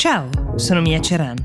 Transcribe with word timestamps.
Ciao, 0.00 0.30
sono 0.56 0.80
Mia 0.80 0.98
Ceran. 0.98 1.36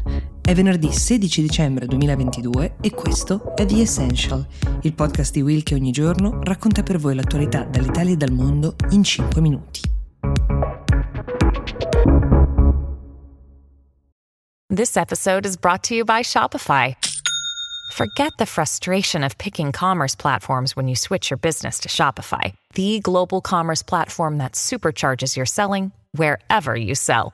È 0.42 0.54
venerdì 0.54 0.90
16 0.90 1.42
dicembre 1.42 1.88
2022 1.88 2.78
e 2.80 2.92
questo 2.92 3.54
è 3.54 3.66
The 3.66 3.82
Essential, 3.82 4.48
il 4.84 4.94
podcast 4.94 5.34
di 5.34 5.42
Will 5.42 5.62
che 5.62 5.74
ogni 5.74 5.92
giorno 5.92 6.40
racconta 6.42 6.82
per 6.82 6.98
voi 6.98 7.16
l'attualità 7.16 7.66
dall'Italia 7.66 8.14
e 8.14 8.16
dal 8.16 8.32
mondo 8.32 8.76
in 8.92 9.04
5 9.04 9.42
minuti. 9.42 9.82
This 14.74 14.96
episode 14.96 15.46
is 15.46 15.58
brought 15.58 15.86
to 15.90 15.94
you 15.94 16.06
by 16.06 16.22
Shopify. 16.22 16.96
Forget 17.92 18.32
the 18.38 18.46
frustration 18.46 19.22
of 19.22 19.36
picking 19.38 19.74
commerce 19.74 20.16
platforms 20.16 20.78
when 20.78 20.88
you 20.88 20.96
switch 20.96 21.30
your 21.30 21.40
business 21.42 21.78
to 21.80 21.90
Shopify, 21.90 22.54
the 22.74 23.00
global 23.02 23.42
commerce 23.42 23.84
platform 23.84 24.38
that 24.38 24.54
supercharges 24.54 25.36
your 25.36 25.46
selling 25.46 25.92
wherever 26.14 26.74
you 26.78 26.96
sell. 26.96 27.34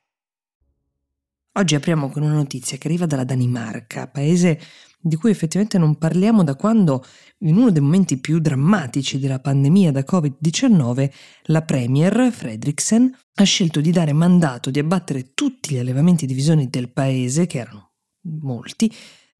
Oggi 1.55 1.75
apriamo 1.75 2.09
con 2.09 2.23
una 2.23 2.35
notizia 2.35 2.77
che 2.77 2.87
arriva 2.87 3.05
dalla 3.05 3.25
Danimarca, 3.25 4.07
paese 4.07 4.57
di 4.97 5.17
cui 5.17 5.31
effettivamente 5.31 5.77
non 5.77 5.97
parliamo 5.97 6.45
da 6.45 6.55
quando, 6.55 7.03
in 7.39 7.57
uno 7.57 7.71
dei 7.71 7.81
momenti 7.81 8.19
più 8.19 8.39
drammatici 8.39 9.19
della 9.19 9.39
pandemia 9.39 9.91
da 9.91 10.05
Covid-19, 10.09 11.11
la 11.47 11.61
Premier 11.63 12.31
Fredriksen 12.31 13.13
ha 13.33 13.43
scelto 13.43 13.81
di 13.81 13.91
dare 13.91 14.13
mandato 14.13 14.69
di 14.71 14.79
abbattere 14.79 15.33
tutti 15.33 15.73
gli 15.73 15.77
allevamenti 15.77 16.25
di 16.25 16.33
visoni 16.33 16.69
del 16.69 16.89
paese, 16.89 17.47
che 17.47 17.57
erano 17.57 17.95
molti, 18.21 18.89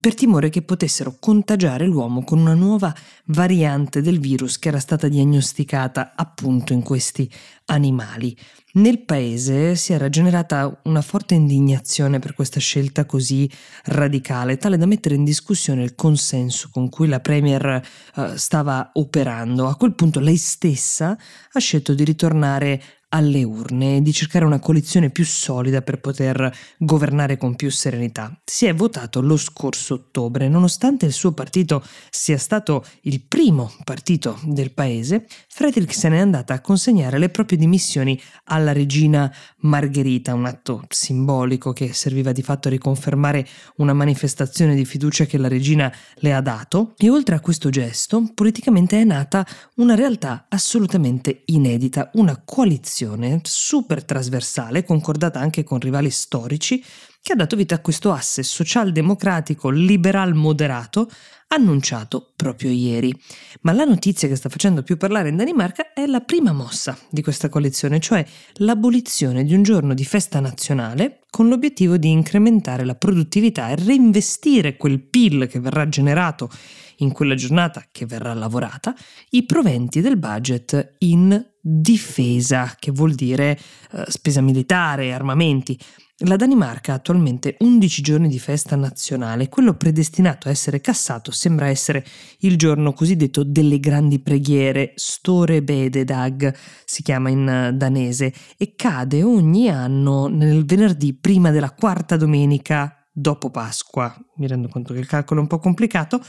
per 0.02 0.16
timore 0.16 0.50
che 0.50 0.64
potessero 0.64 1.18
contagiare 1.20 1.86
l'uomo 1.86 2.24
con 2.24 2.40
una 2.40 2.56
nuova 2.56 2.92
variante 3.26 4.02
del 4.02 4.20
virus 4.20 4.58
che 4.58 4.70
era 4.70 4.80
stata 4.80 5.08
diagnosticata 5.08 6.14
appunto 6.16 6.74
in 6.74 6.82
questi 6.82 7.32
animali. 7.66 8.36
Nel 8.74 9.04
paese 9.04 9.76
si 9.76 9.94
era 9.94 10.10
generata 10.10 10.82
una 10.86 11.04
forte 11.04 11.36
indignazione 11.36 12.18
per 12.18 12.34
questa 12.34 12.60
scelta 12.60 13.06
così 13.06 13.48
radicale, 13.86 14.58
tale 14.58 14.78
da 14.78 14.88
mettere 14.88 15.14
in 15.14 15.24
discussione 15.24 15.84
il 15.84 15.94
consenso 15.94 16.70
con 16.72 16.90
cui 16.90 17.08
la 17.08 17.20
Premier 17.20 17.86
uh, 18.16 18.36
stava 18.38 18.90
operando. 18.94 19.68
A 19.68 19.76
quel 19.76 19.94
punto 19.94 20.20
lei 20.20 20.38
stessa 20.38 21.16
ha 21.52 21.60
scelto 21.60 21.94
di 21.94 22.04
ritornare 22.04 22.82
alle 23.14 23.44
urne 23.44 23.98
e 23.98 24.02
di 24.02 24.14
cercare 24.14 24.46
una 24.46 24.60
coalizione 24.60 25.10
più 25.10 25.26
solida 25.26 25.82
per 25.82 26.00
poter 26.00 26.54
governare 26.78 27.38
con 27.38 27.56
più 27.56 27.70
serenità. 27.70 28.38
Si 28.46 28.66
è 28.66 28.74
votato 28.74 29.22
lo 29.22 29.38
scorso 29.38 29.96
ottobre, 29.96 30.48
nonostante 30.48 31.06
il 31.06 31.12
suo 31.12 31.34
partito 31.34 31.84
sia 32.10 32.38
stato 32.38 32.86
il 33.02 33.22
primo 33.22 33.72
partito 33.84 34.40
del 34.44 34.72
paese, 34.72 35.28
Frederick 35.50 35.94
se 35.94 36.10
n'è 36.10 36.20
andata 36.20 36.54
a 36.54 36.62
consegnare 36.62 37.18
le 37.18 37.30
proprie 37.30 37.58
dimissioni 37.58 38.20
alla 38.46 38.72
regina 38.72 39.34
Margherita, 39.60 40.34
un 40.34 40.46
atto 40.46 40.84
simbolico 40.88 41.74
che 41.74 41.94
serviva 41.94 42.32
di 42.32 42.42
fatto 42.42 42.68
a 42.68 42.72
riconfermare 42.72 43.46
una 43.78 43.94
manifestazione 43.94 44.76
di 44.76 44.86
fiducia 44.86 45.26
che 45.26 45.38
la 45.38 45.48
regina 45.48 45.94
le 46.16 46.34
ha 46.34 46.42
dato 46.42 46.94
e 46.98 47.10
oltre 47.10 47.36
a 47.36 47.40
questo 47.40 47.70
gesto 47.70 48.32
politicamente 48.34 49.00
è 49.00 49.04
nata 49.04 49.46
una 49.76 49.96
realtà 49.96 50.46
assolutamente 50.50 51.44
inedita, 51.46 52.10
una 52.14 52.42
coalizione 52.44 53.01
coalizione 53.02 53.40
super 53.44 54.04
trasversale, 54.04 54.84
concordata 54.84 55.40
anche 55.40 55.64
con 55.64 55.80
rivali 55.80 56.10
storici, 56.10 56.84
che 57.22 57.34
ha 57.34 57.36
dato 57.36 57.56
vita 57.56 57.76
a 57.76 57.80
questo 57.80 58.12
asse 58.12 58.44
socialdemocratico 58.44 59.70
liberal 59.70 60.34
moderato 60.34 61.10
annunciato 61.48 62.32
proprio 62.36 62.72
ieri. 62.72 63.14
Ma 63.62 63.74
la 63.74 63.84
notizia 63.84 64.28
che 64.28 64.36
sta 64.36 64.50
facendo 64.50 64.84
più 64.84 64.98
parlare 64.98 65.30
in 65.30 65.36
Danimarca 65.36 65.94
è 65.94 66.06
la 66.06 66.22
prima 66.22 66.54
mossa 66.54 66.98
di 67.10 67.22
questa 67.22 67.50
coalizione, 67.50 68.00
cioè 68.00 68.26
l'abolizione 68.56 69.44
di 69.44 69.54
un 69.54 69.64
giorno 69.64 69.94
di 69.94 70.06
festa 70.06 70.40
nazionale 70.40 71.21
con 71.32 71.48
l'obiettivo 71.48 71.98
di 71.98 72.12
incrementare 72.12 72.84
la 72.84 72.94
produttività 72.94 73.70
e 73.70 73.76
reinvestire 73.76 74.76
quel 74.76 75.00
PIL 75.00 75.48
che 75.48 75.62
verrà 75.62 75.88
generato 75.88 76.52
in 76.98 77.14
quella 77.14 77.36
giornata 77.36 77.86
che 77.90 78.06
verrà 78.06 78.34
lavorata, 78.34 78.94
i 79.30 79.44
proventi 79.46 80.02
del 80.02 80.18
budget 80.18 80.96
in 81.00 81.44
difesa, 81.60 82.76
che 82.78 82.92
vuol 82.92 83.16
dire 83.16 83.58
eh, 83.92 84.04
spesa 84.08 84.42
militare, 84.42 85.14
armamenti. 85.14 85.80
La 86.26 86.36
Danimarca 86.36 86.92
ha 86.92 86.96
attualmente 86.96 87.56
11 87.58 88.02
giorni 88.04 88.28
di 88.28 88.38
festa 88.38 88.76
nazionale, 88.76 89.50
quello 89.50 89.74
predestinato 89.74 90.48
a 90.48 90.52
essere 90.52 90.80
cassato 90.80 91.32
sembra 91.32 91.68
essere 91.68 92.06
il 92.40 92.58
giorno 92.58 92.94
cosiddetto 92.94 93.44
delle 93.44 93.80
grandi 93.80 94.20
preghiere, 94.20 94.94
Store 94.98 95.64
Bededag 95.64 96.54
si 96.86 97.02
chiama 97.02 97.30
in 97.30 97.48
eh, 97.48 97.74
danese, 97.74 98.32
e 98.56 98.76
cade 98.76 99.24
ogni 99.24 99.70
anno 99.70 100.28
nel 100.28 100.64
venerdì 100.64 101.14
prima 101.14 101.50
della 101.50 101.72
quarta 101.72 102.18
domenica 102.18 103.01
dopo 103.12 103.50
Pasqua. 103.50 104.16
Mi 104.36 104.48
rendo 104.48 104.68
conto 104.68 104.94
che 104.94 105.00
il 105.00 105.08
calcolo 105.08 105.40
è 105.40 105.44
un 105.44 105.50
po' 105.50 105.60
complicato, 105.60 106.22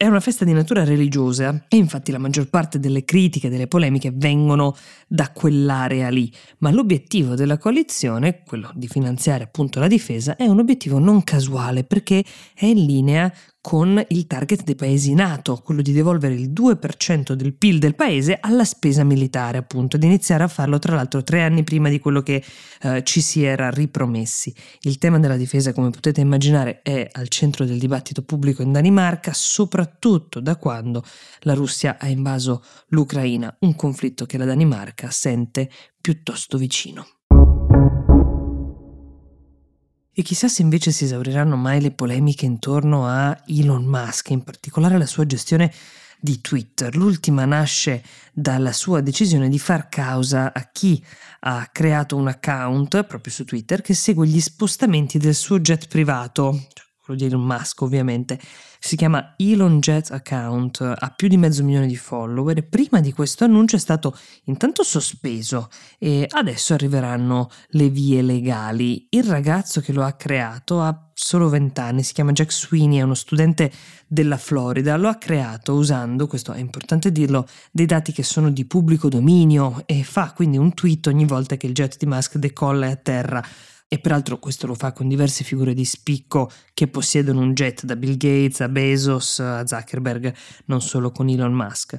è 0.00 0.06
una 0.06 0.20
festa 0.20 0.46
di 0.46 0.52
natura 0.52 0.82
religiosa 0.82 1.66
e 1.68 1.76
infatti 1.76 2.10
la 2.10 2.16
maggior 2.16 2.48
parte 2.48 2.80
delle 2.80 3.04
critiche 3.04 3.50
delle 3.50 3.66
polemiche 3.66 4.10
vengono 4.14 4.74
da 5.06 5.30
quell'area 5.30 6.08
lì, 6.08 6.32
ma 6.60 6.70
l'obiettivo 6.70 7.34
della 7.34 7.58
coalizione, 7.58 8.42
quello 8.46 8.70
di 8.74 8.88
finanziare 8.88 9.44
appunto 9.44 9.78
la 9.78 9.88
difesa, 9.88 10.36
è 10.36 10.46
un 10.46 10.58
obiettivo 10.58 10.98
non 10.98 11.22
casuale 11.22 11.84
perché 11.84 12.24
è 12.54 12.64
in 12.64 12.86
linea 12.86 13.30
con 13.60 14.02
il 14.08 14.26
target 14.26 14.64
dei 14.64 14.74
paesi 14.74 15.12
NATO, 15.12 15.60
quello 15.62 15.82
di 15.82 15.92
devolvere 15.92 16.34
il 16.34 16.50
2% 16.50 17.32
del 17.32 17.54
PIL 17.54 17.78
del 17.78 17.94
paese 17.94 18.38
alla 18.40 18.64
spesa 18.64 19.04
militare, 19.04 19.58
appunto, 19.58 19.96
ed 19.96 20.02
iniziare 20.02 20.44
a 20.44 20.48
farlo 20.48 20.78
tra 20.78 20.94
l'altro 20.94 21.22
tre 21.22 21.42
anni 21.42 21.62
prima 21.62 21.90
di 21.90 21.98
quello 21.98 22.22
che 22.22 22.42
eh, 22.82 23.02
ci 23.04 23.20
si 23.20 23.42
era 23.42 23.68
ripromessi. 23.70 24.54
Il 24.80 24.98
tema 24.98 25.18
della 25.18 25.36
difesa, 25.36 25.72
come 25.72 25.90
potete 25.90 26.22
immaginare, 26.22 26.80
è 26.82 27.06
al 27.12 27.28
centro 27.28 27.66
del 27.66 27.78
dibattito 27.78 28.22
pubblico 28.22 28.62
in 28.62 28.72
Danimarca, 28.72 29.32
soprattutto 29.34 30.40
da 30.40 30.56
quando 30.56 31.04
la 31.40 31.54
Russia 31.54 31.98
ha 31.98 32.08
invaso 32.08 32.64
l'Ucraina, 32.88 33.54
un 33.60 33.76
conflitto 33.76 34.24
che 34.24 34.38
la 34.38 34.46
Danimarca 34.46 35.10
sente 35.10 35.70
piuttosto 36.00 36.56
vicino. 36.56 37.19
E 40.12 40.22
chissà 40.22 40.48
se 40.48 40.62
invece 40.62 40.90
si 40.90 41.04
esauriranno 41.04 41.56
mai 41.56 41.80
le 41.80 41.92
polemiche 41.92 42.44
intorno 42.44 43.06
a 43.06 43.42
Elon 43.46 43.84
Musk, 43.84 44.30
in 44.30 44.42
particolare 44.42 44.98
la 44.98 45.06
sua 45.06 45.24
gestione 45.24 45.72
di 46.20 46.40
Twitter. 46.40 46.94
L'ultima 46.96 47.44
nasce 47.44 48.02
dalla 48.32 48.72
sua 48.72 49.00
decisione 49.00 49.48
di 49.48 49.58
far 49.58 49.88
causa 49.88 50.52
a 50.52 50.68
chi 50.70 51.02
ha 51.40 51.68
creato 51.72 52.16
un 52.16 52.28
account 52.28 53.04
proprio 53.04 53.32
su 53.32 53.44
Twitter 53.44 53.80
che 53.80 53.94
segue 53.94 54.26
gli 54.26 54.40
spostamenti 54.40 55.18
del 55.18 55.34
suo 55.34 55.60
jet 55.60 55.86
privato, 55.88 56.66
di 57.14 57.24
Elon 57.24 57.42
Musk 57.42 57.82
ovviamente, 57.82 58.38
si 58.78 58.96
chiama 58.96 59.34
Elon 59.36 59.78
Jet 59.78 60.10
Account, 60.10 60.80
ha 60.80 61.12
più 61.14 61.28
di 61.28 61.36
mezzo 61.36 61.62
milione 61.62 61.86
di 61.86 61.96
follower. 61.96 62.66
Prima 62.66 63.00
di 63.00 63.12
questo 63.12 63.44
annuncio 63.44 63.76
è 63.76 63.78
stato 63.78 64.16
intanto 64.44 64.82
sospeso 64.82 65.68
e 65.98 66.26
adesso 66.28 66.72
arriveranno 66.72 67.50
le 67.68 67.90
vie 67.90 68.22
legali. 68.22 69.06
Il 69.10 69.24
ragazzo 69.24 69.82
che 69.82 69.92
lo 69.92 70.02
ha 70.02 70.12
creato 70.12 70.80
ha 70.80 71.10
solo 71.12 71.50
20 71.50 71.78
anni, 71.80 72.02
si 72.02 72.14
chiama 72.14 72.32
Jack 72.32 72.50
Sweeney, 72.50 72.98
è 72.98 73.02
uno 73.02 73.14
studente 73.14 73.70
della 74.06 74.38
Florida, 74.38 74.96
lo 74.96 75.08
ha 75.08 75.16
creato 75.16 75.74
usando, 75.74 76.26
questo 76.26 76.52
è 76.52 76.58
importante 76.58 77.12
dirlo, 77.12 77.46
dei 77.70 77.84
dati 77.84 78.12
che 78.12 78.22
sono 78.22 78.50
di 78.50 78.64
pubblico 78.64 79.10
dominio 79.10 79.82
e 79.84 80.02
fa 80.02 80.32
quindi 80.34 80.56
un 80.56 80.72
tweet 80.72 81.06
ogni 81.08 81.26
volta 81.26 81.58
che 81.58 81.66
il 81.66 81.74
jet 81.74 81.98
di 81.98 82.06
Musk 82.06 82.38
decolla 82.38 82.86
e 82.86 82.92
atterra 82.92 83.44
e 83.92 83.98
peraltro 83.98 84.38
questo 84.38 84.68
lo 84.68 84.74
fa 84.74 84.92
con 84.92 85.08
diverse 85.08 85.42
figure 85.42 85.74
di 85.74 85.84
spicco 85.84 86.48
che 86.74 86.86
possiedono 86.86 87.40
un 87.40 87.54
jet 87.54 87.82
da 87.84 87.96
Bill 87.96 88.16
Gates 88.16 88.60
a 88.60 88.68
Bezos 88.68 89.40
a 89.40 89.66
Zuckerberg, 89.66 90.32
non 90.66 90.80
solo 90.80 91.10
con 91.10 91.28
Elon 91.28 91.52
Musk. 91.52 91.98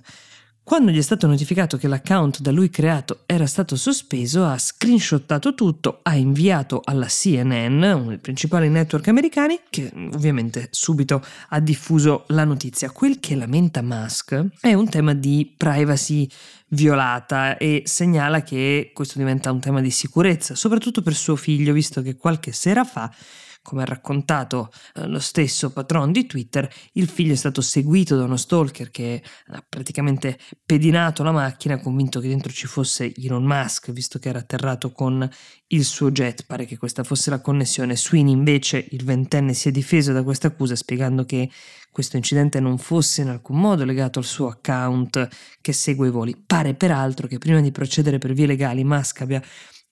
Quando 0.63 0.91
gli 0.91 0.97
è 0.97 1.01
stato 1.01 1.27
notificato 1.27 1.75
che 1.75 1.87
l'account 1.87 2.39
da 2.39 2.51
lui 2.51 2.69
creato 2.69 3.23
era 3.25 3.47
stato 3.47 3.75
sospeso, 3.75 4.45
ha 4.45 4.57
screenshottato 4.57 5.55
tutto, 5.55 5.99
ha 6.03 6.15
inviato 6.15 6.81
alla 6.83 7.07
CNN, 7.07 7.81
uno 7.81 8.09
dei 8.09 8.19
principali 8.19 8.69
network 8.69 9.07
americani, 9.07 9.59
che 9.69 9.91
ovviamente 10.13 10.67
subito 10.69 11.21
ha 11.49 11.59
diffuso 11.59 12.25
la 12.27 12.45
notizia. 12.45 12.91
Quel 12.91 13.19
che 13.19 13.35
lamenta 13.35 13.81
Musk 13.81 14.45
è 14.61 14.73
un 14.73 14.87
tema 14.87 15.13
di 15.13 15.51
privacy 15.57 16.29
violata 16.67 17.57
e 17.57 17.81
segnala 17.85 18.43
che 18.43 18.91
questo 18.93 19.17
diventa 19.17 19.51
un 19.51 19.59
tema 19.59 19.81
di 19.81 19.91
sicurezza, 19.91 20.55
soprattutto 20.55 21.01
per 21.01 21.15
suo 21.15 21.35
figlio, 21.35 21.73
visto 21.73 22.01
che 22.01 22.15
qualche 22.15 22.53
sera 22.53 22.85
fa 22.85 23.11
come 23.61 23.83
ha 23.83 23.85
raccontato 23.85 24.71
eh, 24.95 25.07
lo 25.07 25.19
stesso 25.19 25.71
patron 25.71 26.11
di 26.11 26.25
Twitter, 26.25 26.71
il 26.93 27.07
figlio 27.07 27.33
è 27.33 27.37
stato 27.37 27.61
seguito 27.61 28.15
da 28.15 28.23
uno 28.23 28.37
stalker 28.37 28.89
che 28.89 29.21
ha 29.47 29.63
praticamente 29.67 30.39
pedinato 30.65 31.23
la 31.23 31.31
macchina, 31.31 31.79
convinto 31.79 32.19
che 32.19 32.27
dentro 32.27 32.51
ci 32.51 32.67
fosse 32.67 33.13
Elon 33.15 33.43
Musk, 33.43 33.91
visto 33.91 34.19
che 34.19 34.29
era 34.29 34.39
atterrato 34.39 34.91
con 34.91 35.29
il 35.67 35.85
suo 35.85 36.11
jet. 36.11 36.45
Pare 36.45 36.65
che 36.65 36.77
questa 36.77 37.03
fosse 37.03 37.29
la 37.29 37.41
connessione. 37.41 37.95
Sweeney 37.95 38.33
invece, 38.33 38.85
il 38.91 39.03
ventenne, 39.03 39.53
si 39.53 39.69
è 39.69 39.71
difeso 39.71 40.11
da 40.11 40.23
questa 40.23 40.47
accusa 40.47 40.75
spiegando 40.75 41.25
che 41.25 41.49
questo 41.91 42.15
incidente 42.15 42.59
non 42.59 42.77
fosse 42.77 43.21
in 43.21 43.29
alcun 43.29 43.59
modo 43.59 43.83
legato 43.83 44.19
al 44.19 44.25
suo 44.25 44.47
account 44.47 45.27
che 45.59 45.73
segue 45.73 46.07
i 46.07 46.11
voli. 46.11 46.41
Pare 46.45 46.73
peraltro 46.73 47.27
che 47.27 47.37
prima 47.37 47.61
di 47.61 47.71
procedere 47.71 48.17
per 48.17 48.33
vie 48.33 48.47
legali 48.47 48.83
Musk 48.83 49.21
abbia 49.21 49.41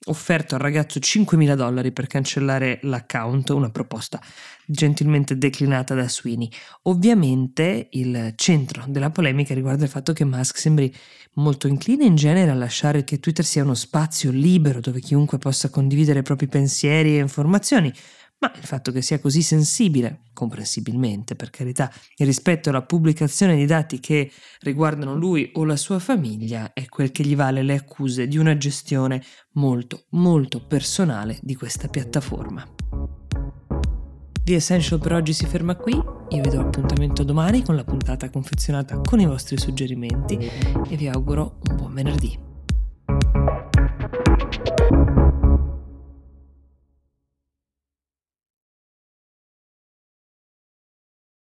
offerto 0.05 0.55
al 0.55 0.61
ragazzo 0.61 0.99
5.000 0.99 1.55
dollari 1.55 1.91
per 1.91 2.07
cancellare 2.07 2.79
l'account, 2.83 3.49
una 3.49 3.69
proposta 3.69 4.19
gentilmente 4.65 5.37
declinata 5.37 5.93
da 5.93 6.07
Sweeney. 6.07 6.49
Ovviamente 6.83 7.89
il 7.91 8.33
centro 8.35 8.85
della 8.87 9.09
polemica 9.09 9.53
riguarda 9.53 9.83
il 9.83 9.89
fatto 9.89 10.13
che 10.13 10.25
Musk 10.25 10.57
sembri 10.57 10.93
molto 11.33 11.67
incline 11.67 12.05
in 12.05 12.15
genere 12.15 12.51
a 12.51 12.55
lasciare 12.55 13.03
che 13.03 13.19
Twitter 13.19 13.45
sia 13.45 13.63
uno 13.63 13.75
spazio 13.75 14.31
libero 14.31 14.79
dove 14.79 14.99
chiunque 14.99 15.37
possa 15.37 15.69
condividere 15.69 16.19
i 16.19 16.23
propri 16.23 16.47
pensieri 16.47 17.17
e 17.17 17.21
informazioni, 17.21 17.93
ma 18.39 18.51
il 18.55 18.63
fatto 18.63 18.91
che 18.91 19.01
sia 19.01 19.19
così 19.19 19.41
sensibile, 19.41 20.21
comprensibilmente 20.33 21.35
per 21.35 21.49
carità, 21.49 21.91
rispetto 22.17 22.69
alla 22.69 22.81
pubblicazione 22.81 23.55
di 23.55 23.65
dati 23.65 23.99
che 23.99 24.31
riguardano 24.61 25.15
lui 25.15 25.51
o 25.55 25.65
la 25.65 25.75
sua 25.75 25.99
famiglia 25.99 26.73
è 26.73 26.87
quel 26.87 27.11
che 27.11 27.23
gli 27.23 27.35
vale 27.35 27.63
le 27.63 27.75
accuse 27.75 28.27
di 28.27 28.37
una 28.37 28.57
gestione 28.57 29.21
molto, 29.53 30.05
molto 30.11 30.65
personale 30.65 31.37
di 31.41 31.55
questa 31.55 31.87
piattaforma. 31.87 32.65
The 34.43 34.55
Essential 34.55 34.99
per 34.99 35.13
oggi 35.13 35.33
si 35.33 35.45
ferma 35.45 35.75
qui, 35.75 35.93
io 35.93 36.41
vi 36.41 36.49
do 36.49 36.61
appuntamento 36.61 37.23
domani 37.23 37.61
con 37.61 37.75
la 37.75 37.83
puntata 37.83 38.29
confezionata 38.31 38.99
con 38.99 39.19
i 39.19 39.25
vostri 39.25 39.59
suggerimenti 39.59 40.37
e 40.37 40.95
vi 40.95 41.07
auguro 41.07 41.59
un 41.69 41.75
buon 41.75 41.93
venerdì. 41.93 42.48